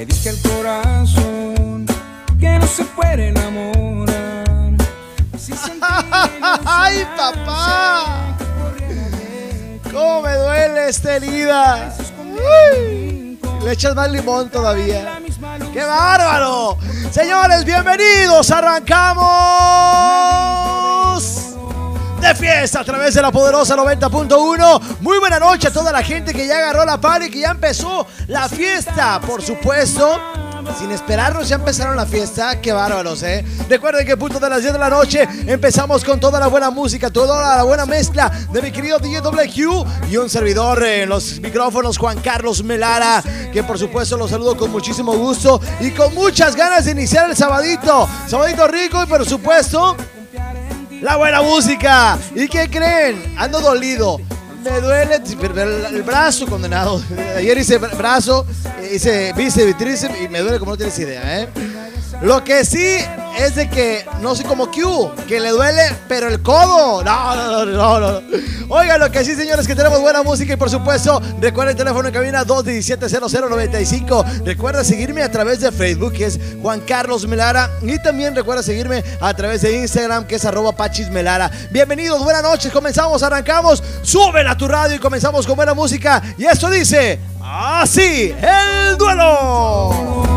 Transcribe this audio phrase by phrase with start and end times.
[0.00, 1.84] Le dije al corazón
[2.40, 4.46] que no se puede enamorar.
[6.64, 8.34] ¡Ay, papá!
[9.92, 11.94] ¿Cómo me duele esta herida?
[12.18, 15.20] Uy, Le echas más limón todavía.
[15.70, 16.78] ¡Qué bárbaro!
[17.10, 18.50] Señores, bienvenidos.
[18.50, 19.26] Arrancamos
[22.20, 24.98] de fiesta a través de la poderosa 90.1.
[25.00, 28.06] Muy buena noche a toda la gente que ya agarró la party, que ya empezó
[28.26, 29.20] la fiesta.
[29.20, 30.20] Por supuesto,
[30.78, 32.60] sin esperarnos ya empezaron la fiesta.
[32.60, 33.44] Qué bárbaros, ¿eh?
[33.68, 37.10] Recuerden que punto de las 10 de la noche empezamos con toda la buena música,
[37.10, 41.96] toda la buena mezcla de mi querido DJ WQ y un servidor en los micrófonos,
[41.96, 46.84] Juan Carlos Melara, que por supuesto los saludo con muchísimo gusto y con muchas ganas
[46.84, 48.08] de iniciar el sabadito.
[48.26, 49.96] Sabadito rico y por supuesto
[51.00, 52.18] la buena música.
[52.34, 53.34] ¿Y qué creen?
[53.38, 54.20] Ando dolido.
[54.64, 55.20] Me duele
[55.90, 57.02] el brazo condenado.
[57.36, 58.46] Ayer hice brazo,
[58.92, 61.48] hice bíceps y tríceps y me duele como no tienes idea, ¿eh?
[62.20, 62.98] Lo que sí
[63.38, 67.02] es de que no soy como Q, que le duele, pero el codo.
[67.02, 68.20] No, no, no, no.
[68.20, 68.22] no.
[68.68, 72.06] Oigan, lo que sí, señores, que tenemos buena música y por supuesto, recuerda el teléfono
[72.06, 74.44] en cabina 217-0095.
[74.44, 77.70] Recuerda seguirme a través de Facebook, que es Juan Carlos Melara.
[77.82, 81.50] Y también recuerda seguirme a través de Instagram, que es arroba pachismelara.
[81.70, 82.72] Bienvenidos, buenas noches.
[82.72, 83.82] Comenzamos, arrancamos.
[84.02, 86.22] Suben a tu radio y comenzamos con buena música.
[86.38, 90.29] Y esto dice, así, el duelo.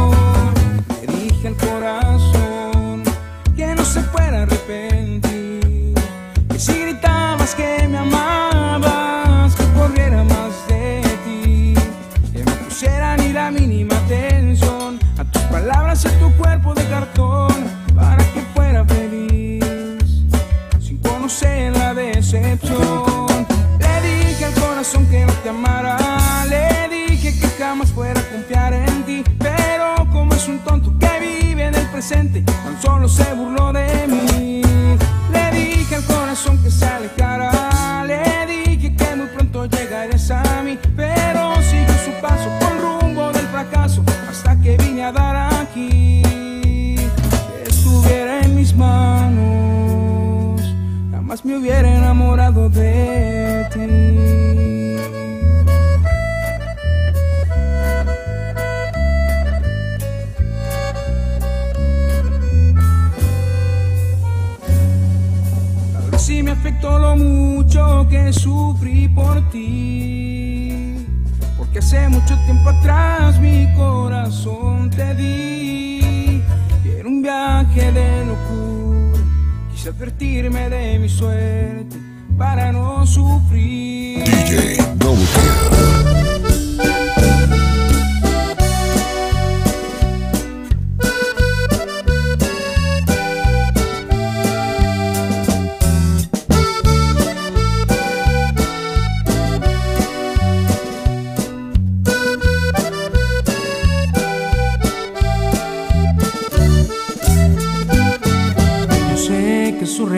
[80.17, 81.97] Quise advertirme de mi suerte
[82.37, 83.82] para no sufrir.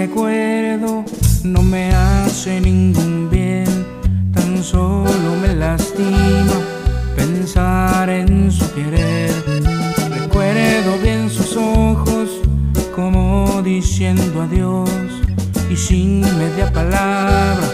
[0.08, 1.04] Recuerdo
[1.44, 3.66] no me hace ningún bien,
[4.36, 6.58] tan solo me lastima
[7.16, 9.34] pensar en su querer.
[10.10, 12.30] Recuerdo bien sus ojos
[12.96, 14.90] como diciendo adiós
[15.72, 17.68] y sin media palabra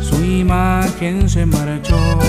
[0.00, 2.25] su imagen se marchó.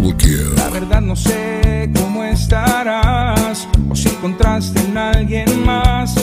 [0.00, 6.14] La verdad no sé cómo estarás o si encontraste en alguien más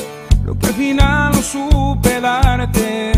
[0.46, 3.12] lo que al final no supe darte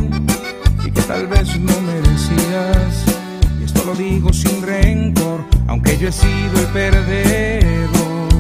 [0.83, 3.05] y que tal vez no merecías.
[3.61, 8.33] Y esto lo digo sin rencor, aunque yo he sido el perdedor.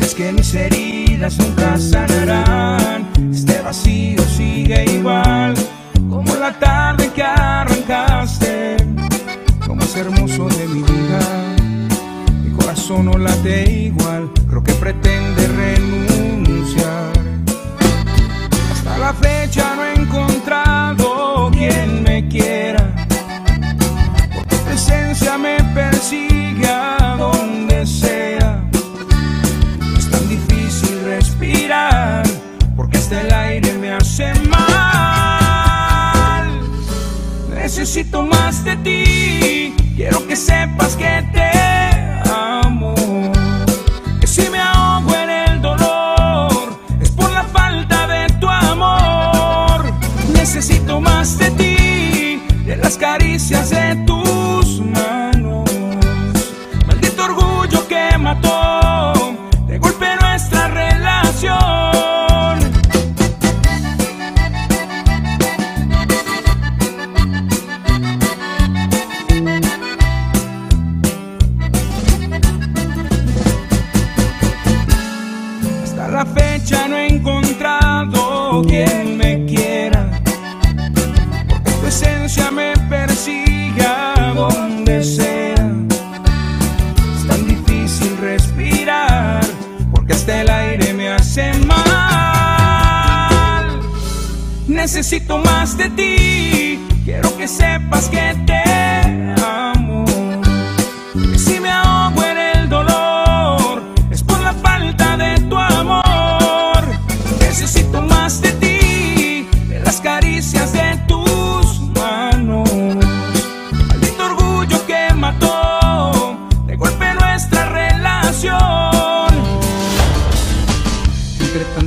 [0.00, 5.54] Es que mis heridas nunca sanarán, este vacío sigue igual
[6.10, 7.12] como la tarde
[12.86, 17.10] eso no la de igual, creo que pretende renunciar.
[18.70, 19.95] Hasta la fecha no he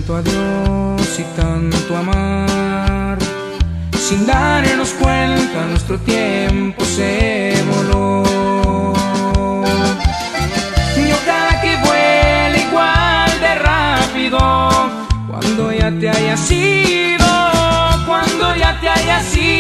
[0.10, 3.18] tanto adiós y tanto amar.
[3.98, 8.24] Sin darnos cuenta, nuestro tiempo se voló.
[10.98, 14.40] Y ojalá que vuela igual de rápido
[15.30, 17.28] cuando ya te hayas ido,
[18.08, 19.59] cuando ya te hayas ido.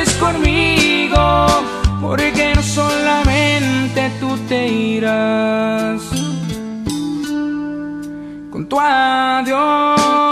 [0.00, 1.46] estés conmigo,
[2.00, 6.00] porque no solamente tú te irás
[8.50, 10.29] con tu adiós.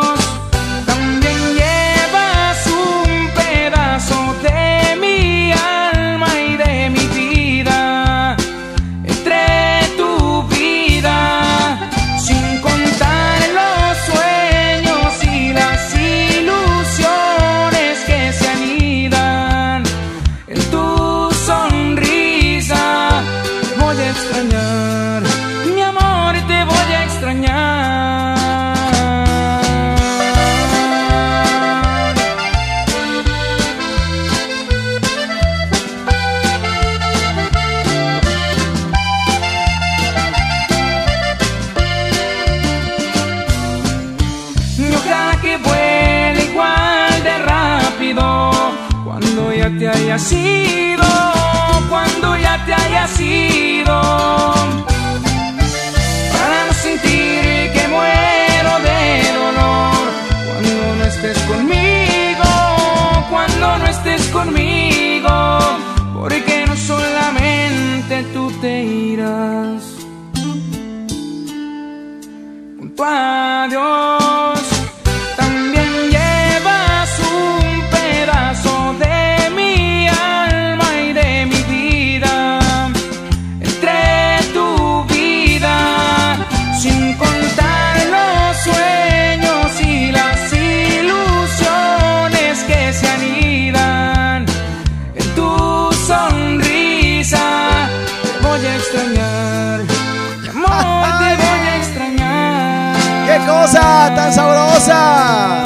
[103.72, 105.64] tan sabrosa.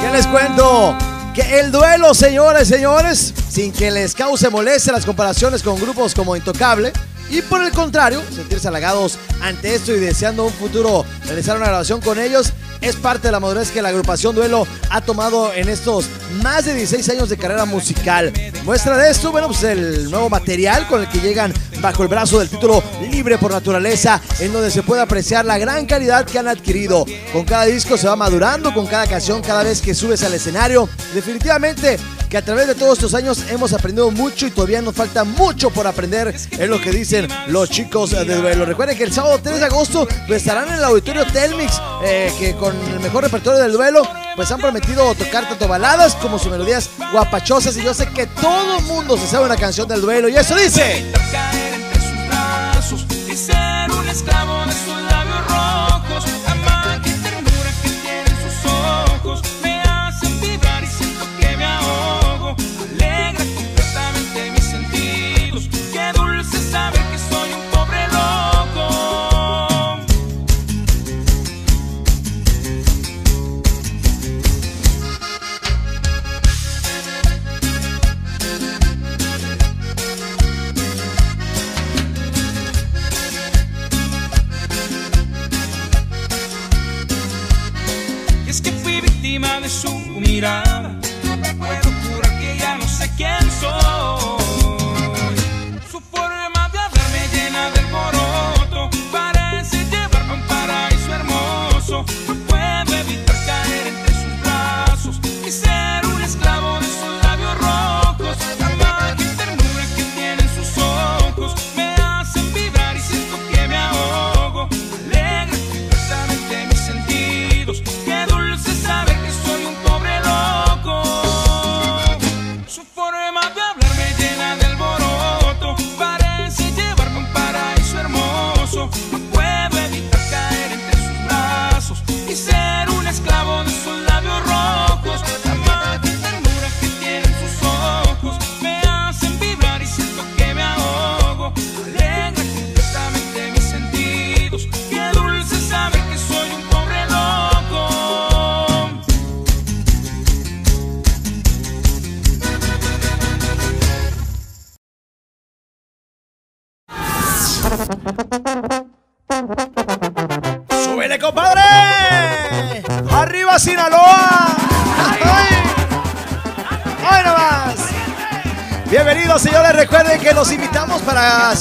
[0.00, 0.96] ¿Qué les cuento?
[1.34, 6.36] Que el duelo, señores, señores, sin que les cause molestia las comparaciones con grupos como
[6.36, 6.92] Intocable.
[7.30, 12.00] Y por el contrario, sentirse halagados ante esto y deseando un futuro, realizar una grabación
[12.00, 16.06] con ellos, es parte de la madurez que la agrupación Duelo ha tomado en estos
[16.42, 18.32] más de 16 años de carrera musical.
[18.64, 21.52] Muestra de esto, bueno, pues el nuevo material con el que llegan
[21.84, 25.84] bajo el brazo del título Libre por Naturaleza, en donde se puede apreciar la gran
[25.84, 27.04] calidad que han adquirido.
[27.30, 30.88] Con cada disco se va madurando, con cada canción, cada vez que subes al escenario.
[31.12, 31.98] Definitivamente
[32.30, 35.68] que a través de todos estos años hemos aprendido mucho y todavía nos falta mucho
[35.68, 38.64] por aprender, es lo que dicen los chicos de duelo.
[38.64, 42.74] Recuerden que el sábado 3 de agosto estarán en el auditorio Telmix, eh, que con
[42.90, 47.76] el mejor repertorio del duelo, pues han prometido tocar tanto baladas como sus melodías guapachosas.
[47.76, 51.12] Y yo sé que todo mundo se sabe una canción del duelo, y eso dice.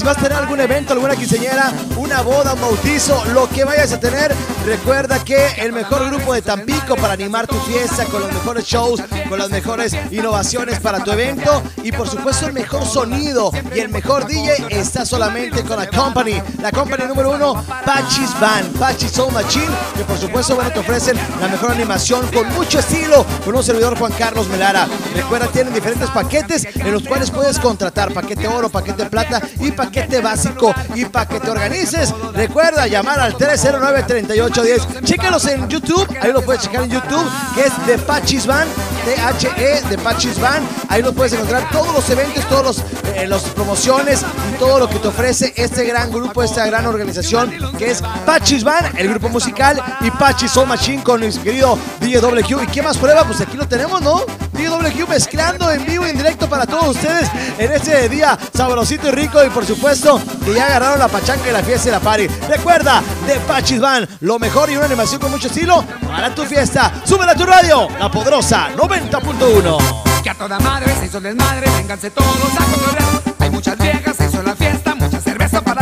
[0.04, 4.00] Vas a tener algún evento, alguna quinceañera, una boda, un bautizo, lo que vayas a
[4.00, 4.34] tener.
[4.66, 9.02] Recuerda que el mejor grupo de Tampico para animar tu fiesta con los mejores shows,
[9.34, 13.90] con las mejores innovaciones para tu evento y por supuesto el mejor sonido y el
[13.90, 16.40] mejor DJ está solamente con la Company.
[16.62, 19.66] La Company número uno, Pachis Band, Pachis Soul Machine,
[19.98, 23.98] que por supuesto bueno, te ofrecen la mejor animación con mucho estilo, con un servidor
[23.98, 24.88] Juan Carlos Melara.
[25.16, 30.22] Recuerda, tienen diferentes paquetes en los cuales puedes contratar paquete oro, paquete plata y paquete
[30.22, 32.14] básico y para que te organices.
[32.36, 35.04] Recuerda llamar al 309-3810.
[35.04, 37.26] Chécalos en YouTube, ahí lo puedes checar en YouTube,
[37.56, 38.70] que es de Pachis Band,
[39.06, 40.68] T-H-E, de Pachis Band.
[40.90, 45.00] Ahí lo puedes encontrar todos los eventos, todos los eh, promociones y todo lo que
[45.00, 49.82] te ofrece este gran grupo, esta gran organización que es Pachis Band, el grupo musical
[50.02, 52.64] y Pachis Soul Machine con mi querido DJWQ.
[52.64, 53.24] ¿Y qué más prueba?
[53.24, 54.22] Pues aquí lo tenemos, ¿no?
[54.54, 59.12] DJWQ mezclando en vivo y en directo para todos ustedes en este día sabrosito y
[59.12, 62.28] rico y por supuesto que ya agarraron la pachanca y la fiesta y la party.
[62.48, 66.94] Recuerda, de Pachis Band, lo mejor y una animación con mucho estilo para tu fiesta.
[67.06, 70.22] Súbela a tu radio, la poderosa 90.1.
[70.22, 73.36] Que a toda madre se hizo desmadre, vénganse todos a cotorrear.
[73.40, 75.73] Hay muchas viejas, se hizo la fiesta, mucha cerveza para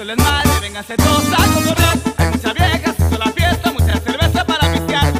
[0.00, 1.98] hizo el desmadre, vénganse todos a concordar.
[2.16, 5.19] Hay mucha viejas, se la fiesta, mucha cerveza para pistear.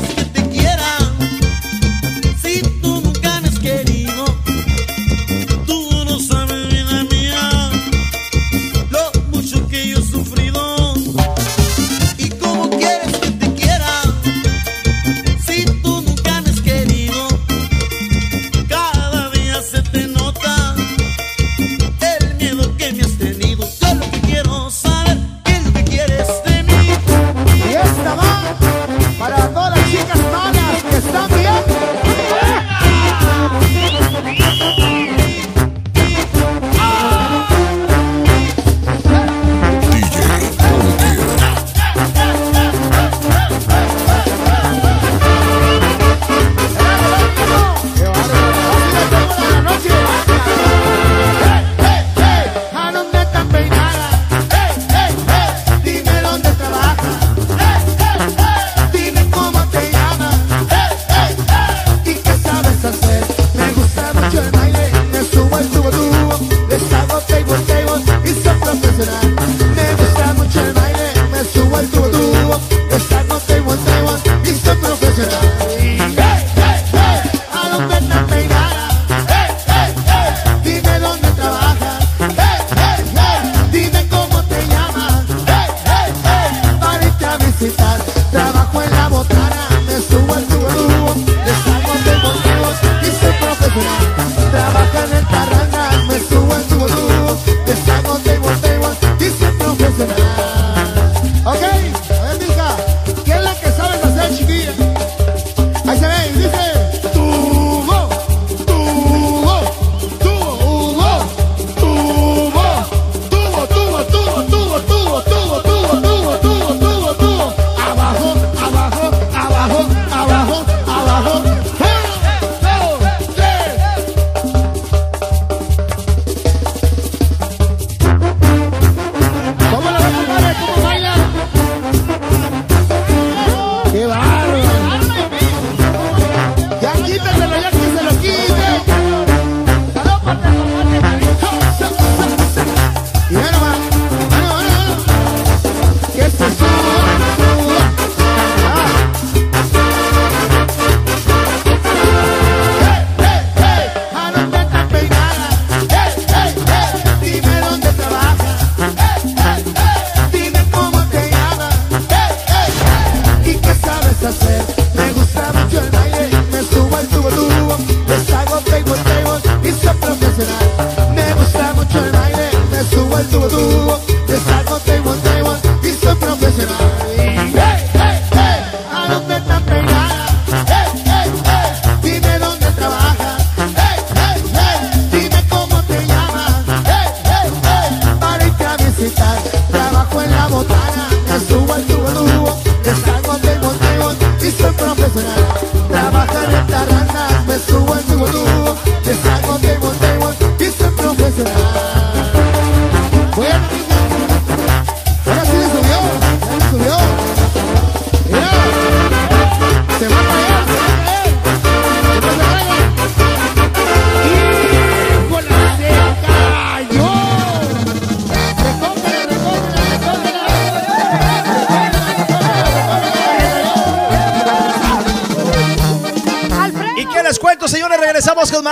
[0.00, 0.29] Thank you.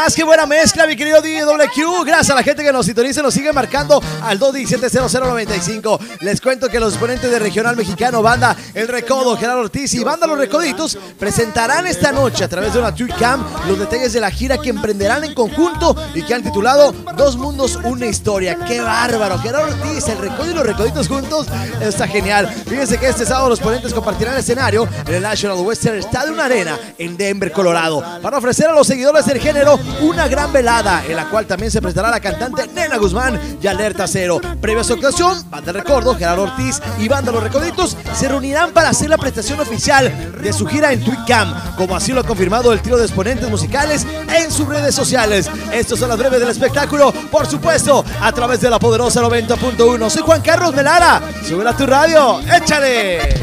[0.08, 0.14] Más.
[0.14, 2.04] Qué buena mezcla, mi querido DWQ.
[2.06, 5.98] Gracias a la gente que nos sintoniza y nos sigue marcando al 217-0095.
[6.20, 10.26] Les cuento que los exponentes de Regional Mexicano, Banda El Recodo, Gerardo Ortiz y Banda
[10.26, 14.30] Los Recoditos presentarán esta noche a través de una Tweet Cam los detalles de la
[14.30, 18.58] gira que emprenderán en conjunto y que han titulado Dos Mundos, Una Historia.
[18.66, 19.38] ¡Qué bárbaro!
[19.38, 21.46] Gerardo Ortiz, El Recodo y Los Recoditos juntos.
[21.80, 22.48] Está genial.
[22.66, 27.16] Fíjense que este sábado los ponentes compartirán escenario en el National Western Stadium Arena en
[27.16, 31.46] Denver, Colorado, para ofrecer a los seguidores del género una gran velada, en la cual
[31.46, 34.40] también se presentará la cantante Nena Guzmán y Alerta Cero.
[34.60, 38.90] Previo a su actuación, Banda Recordo, Gerardo Ortiz y Banda Los Recoditos se reunirán para
[38.90, 42.80] hacer la presentación oficial de su gira en Twitcam, como así lo ha confirmado el
[42.80, 44.06] trío de exponentes musicales
[44.36, 45.50] en sus redes sociales.
[45.72, 50.10] Estos son las breves del espectáculo, por supuesto, a través de la poderosa 90.1.
[50.10, 53.38] Soy Juan Carlos Melara, sube a tu radio, échale.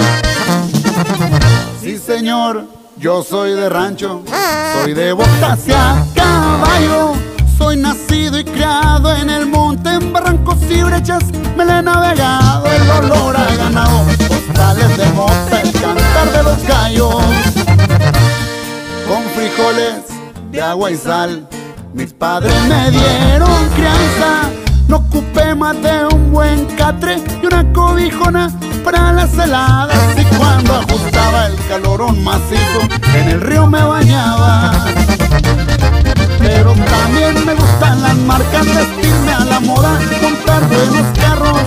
[1.82, 2.66] Sí, señor,
[3.06, 4.24] yo soy de rancho,
[4.74, 7.14] soy de botas y a caballo.
[7.56, 11.24] Soy nacido y criado en el monte, en barrancos y brechas.
[11.56, 16.64] Me le he navegado el olor a ganado, postales de mota, el cantar de los
[16.68, 17.16] gallos.
[19.08, 19.98] Con frijoles
[20.50, 21.48] de agua y sal,
[21.94, 24.50] mis padres me dieron crianza.
[24.88, 28.50] No ocupé más de un buen catre y una cobijona
[28.86, 29.98] para las heladas.
[30.16, 32.80] Y cuando ajustaba el calorón macizo,
[33.16, 34.86] en el río me bañaba.
[36.40, 41.62] Pero también me gustan las marcas, vestirme a la moda, comprar buenos carros.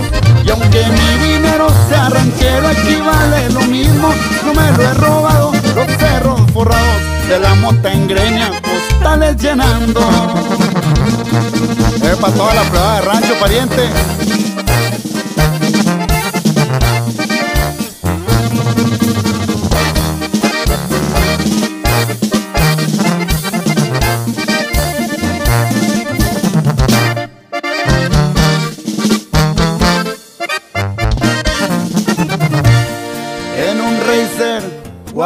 [0.45, 4.13] Y aunque mi dinero sea ranchero, equivale lo mismo,
[4.45, 5.51] no me lo he robado.
[5.75, 9.99] Los cerros forrados de la mota en greña, postales llenando.
[12.01, 14.48] Es para toda la prueba de rancho, pariente.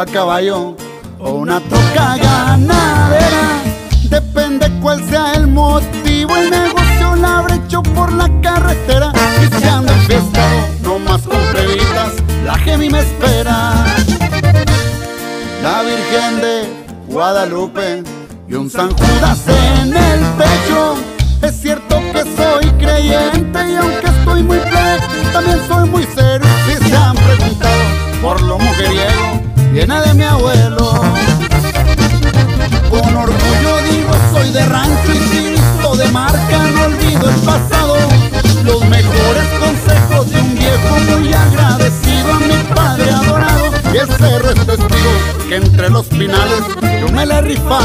[0.06, 0.76] Caballo
[1.18, 3.62] o una troca ganadera.
[4.08, 9.12] Depende cuál sea el motivo, el negocio la habré hecho por la carretera.
[9.42, 12.12] Y si ando enfiestado, no más con plebitas,
[12.44, 13.86] la Gemi me espera.
[15.62, 16.68] La Virgen de
[17.08, 18.02] Guadalupe
[18.48, 20.94] y un San Judas en el pecho.
[21.42, 25.00] Es cierto que soy creyente y aunque estoy muy plebe,
[25.32, 26.33] también soy muy serio.
[29.86, 30.92] Viene de mi abuelo.
[32.88, 37.96] Con orgullo digo soy de rancho y si visto de marca, no olvido el pasado.
[38.64, 43.64] Los mejores consejos de un viejo muy agradecido a mi padre adorado.
[43.92, 46.62] Y el cerro es testigo que entre los pinales
[47.00, 47.83] yo me la he rifado.